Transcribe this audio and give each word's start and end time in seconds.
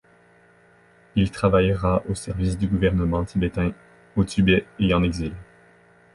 Il 1.15 1.29
travaillera 1.29 2.01
au 2.09 2.15
service 2.15 2.57
du 2.57 2.67
gouvernement 2.67 3.23
tibétain 3.23 3.71
au 4.15 4.23
Tibet 4.23 4.65
et 4.79 4.95
en 4.95 5.03
exil. 5.03 5.31